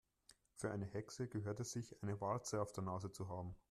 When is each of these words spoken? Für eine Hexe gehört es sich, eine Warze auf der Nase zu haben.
Für 0.55 0.71
eine 0.71 0.87
Hexe 0.87 1.27
gehört 1.27 1.59
es 1.59 1.73
sich, 1.73 2.01
eine 2.01 2.19
Warze 2.21 2.59
auf 2.59 2.71
der 2.73 2.83
Nase 2.83 3.11
zu 3.11 3.29
haben. 3.29 3.55